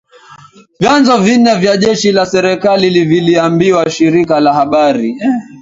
Vyanzo 0.81 1.17
vinne 1.25 1.53
vya 1.61 1.77
jeshi 1.77 2.11
la 2.11 2.25
serikali 2.25 2.89
vililiambia 2.89 3.89
shirika 3.89 4.39
la 4.39 4.53
habari. 4.53 5.13